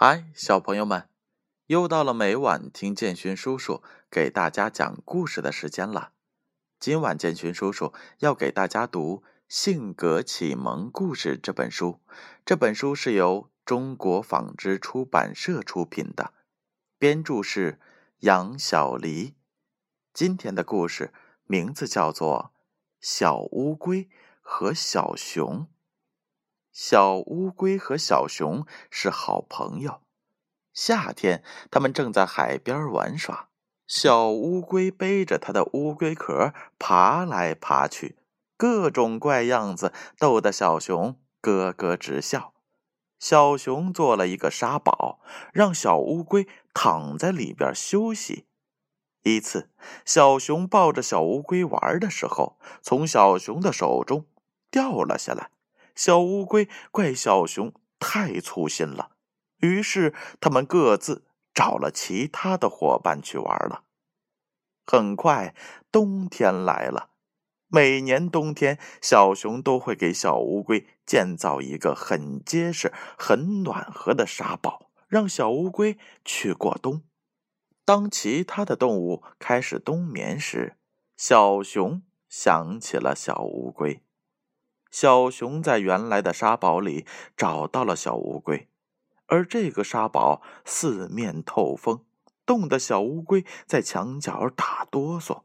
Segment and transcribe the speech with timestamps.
[0.00, 1.08] 嗨，小朋友们，
[1.66, 6.12] 又到了每晚听建勋叔叔给大家讲故事的时间了。
[6.78, 11.98] 今晚建勋叔叔要给大家读《性格启蒙故事》这本书。
[12.46, 16.32] 这本书是由中国纺织出版社出品的，
[16.96, 17.80] 编著是
[18.20, 19.34] 杨小黎。
[20.14, 21.12] 今天的故事
[21.42, 22.52] 名字叫做
[23.00, 24.08] 《小乌龟
[24.40, 25.62] 和小熊》。
[26.80, 30.00] 小乌龟和小熊是好朋友。
[30.72, 31.42] 夏天，
[31.72, 33.48] 他们正在海边玩耍。
[33.88, 38.16] 小乌龟背着它的乌龟壳爬来爬去，
[38.56, 42.54] 各种怪样子，逗得小熊咯咯直笑。
[43.18, 45.18] 小熊做了一个沙堡，
[45.52, 48.46] 让小乌龟躺在里边休息。
[49.24, 49.68] 一次，
[50.04, 54.26] 小熊抱着小乌龟玩的时候，从小熊的手中
[54.70, 55.50] 掉了下来。
[55.98, 59.10] 小乌龟怪小熊太粗心了，
[59.56, 63.82] 于是他们各自找了其他的伙伴去玩了。
[64.86, 65.56] 很快，
[65.90, 67.10] 冬天来了。
[67.66, 77.02] 每年冬天，小熊都会给小乌龟建造一个很结实、很暖和的沙堡，让小乌龟去过冬。
[77.84, 80.76] 当其他的动物开始冬眠时，
[81.16, 84.04] 小熊想起了小乌龟。
[84.90, 88.68] 小熊在原来的沙堡里找到了小乌龟，
[89.26, 92.04] 而这个沙堡四面透风，
[92.46, 95.42] 冻得小乌龟在墙角打哆嗦。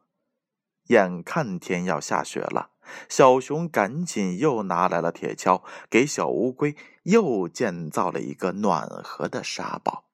[0.87, 2.71] 眼看天要下雪了，
[3.07, 10.05] 小熊赶紧又拿来了铁锹，给小乌龟又建造了一个暖和的沙堡。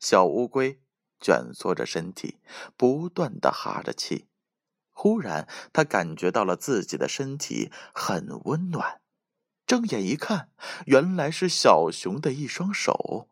[0.00, 0.80] 小乌龟
[1.20, 2.38] 蜷缩着身体，
[2.76, 4.26] 不断的哈着气。
[4.98, 9.02] 忽然，他感觉到了自己的身体很温暖，
[9.66, 10.48] 睁眼一看，
[10.86, 13.28] 原来是小熊的一双手。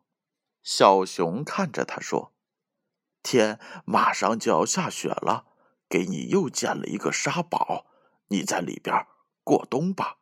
[0.61, 2.33] 小熊看着他说
[3.23, 5.47] ：“天马上就要下雪了，
[5.89, 7.87] 给你又建了一个沙堡，
[8.27, 9.07] 你在里边
[9.43, 10.19] 过冬吧。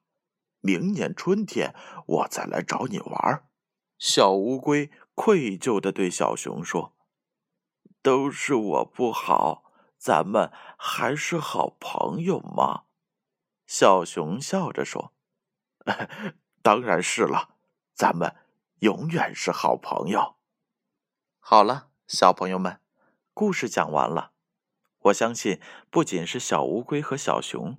[0.61, 1.75] 明年春天
[2.07, 3.43] 我再来找你玩。”
[3.99, 6.95] 小乌龟愧疚的对小熊说
[8.01, 9.61] ：“都是我不好。”
[10.03, 12.83] 咱们还是好朋友吗？
[13.65, 15.13] 小熊笑着说
[16.61, 17.55] ：“当然是了，
[17.93, 18.35] 咱们
[18.79, 20.35] 永远是好朋友。”
[21.39, 22.81] 好了，小朋友们，
[23.33, 24.33] 故事讲完了。
[25.03, 27.77] 我相信，不仅是小乌龟和小熊，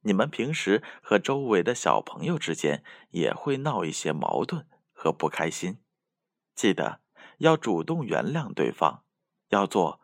[0.00, 5.80] 你们平时和周围的小朋友之间也会闹一些矛盾和不开心。
[6.56, 7.02] 记得
[7.38, 9.04] 要主动原谅对方，
[9.50, 10.01] 要做。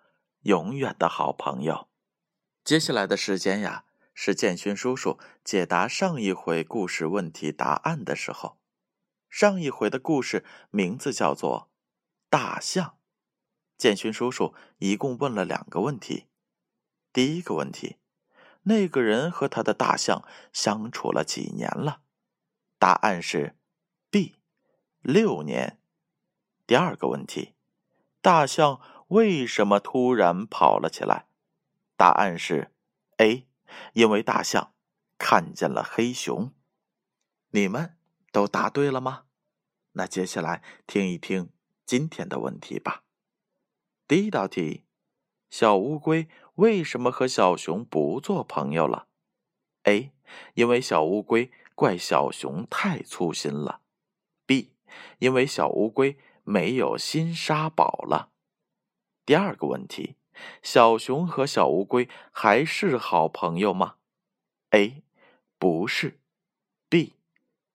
[0.49, 1.89] 永远的好朋友。
[2.65, 8.59] 接下来的时间呀，是建勋叔叔解答上一回故事问题答案的时候。
[9.29, 11.69] 上一回的故事名字叫做
[12.31, 12.87] 《大象》。
[13.77, 16.29] 建勋叔叔一共问了两个问题。
[17.13, 17.97] 第一个问题，
[18.63, 22.01] 那个人和他的大象相处了几年了？
[22.79, 23.55] 答案是
[24.09, 24.37] B，
[25.03, 25.79] 六年。
[26.67, 27.53] 第二个问题，
[28.23, 28.81] 大象。
[29.09, 31.29] 为什么突然跑了起来？
[31.97, 32.73] 答案是
[33.17, 33.49] A，
[33.95, 34.75] 因为大象
[35.17, 36.53] 看见了黑熊。
[37.51, 37.97] 你们
[38.31, 39.25] 都答对了吗？
[39.93, 41.51] 那接下来听一听
[41.87, 43.03] 今天的问题吧。
[44.07, 44.85] 第一道题：
[45.49, 49.09] 小乌龟为什么和小熊不做朋友了
[49.85, 50.13] ？A，
[50.53, 53.81] 因为小乌龟怪小熊太粗心了。
[54.45, 54.75] B，
[55.19, 58.31] 因为小乌龟没有新沙堡了。
[59.29, 60.17] 第二个问题：
[60.63, 63.97] 小熊和小乌龟还是好朋友吗
[64.71, 65.03] ？A，
[65.59, 66.19] 不是
[66.89, 67.13] ；B，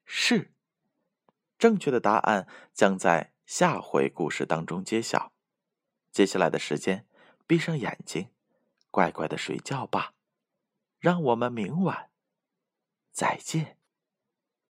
[0.03, 0.51] 是。
[1.59, 5.31] 正确的答案将在下回故事当中揭晓。
[6.11, 7.05] 接下来的时间，
[7.45, 8.29] 闭上眼睛，
[8.89, 10.15] 乖乖的睡觉吧。
[10.97, 12.09] 让我们明晚
[13.11, 13.77] 再见。